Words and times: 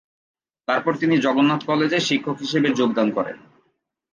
তারপর 0.67 0.93
তিনি 0.97 1.15
জগন্নাথ 1.17 1.61
কলেজে 1.65 1.99
শিক্ষক 1.99 2.37
হিসেবে 2.39 2.69
যোগদান 2.73 3.07
করেন। 3.11 3.37